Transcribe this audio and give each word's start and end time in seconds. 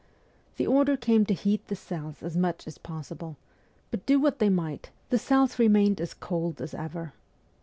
The 0.57 0.65
order 0.65 0.97
came 0.97 1.27
to 1.27 1.33
heat 1.35 1.67
the 1.67 1.75
cells 1.75 2.23
as 2.23 2.35
much 2.35 2.65
as 2.65 2.79
possible; 2.79 3.37
but 3.91 4.03
do 4.07 4.19
what 4.19 4.39
they 4.39 4.49
might, 4.49 4.89
the 5.09 5.19
cells 5.19 5.59
remained 5.59 6.01
as 6.01 6.15
cold 6.15 6.59
as 6.59 6.73
ever. 6.73 7.13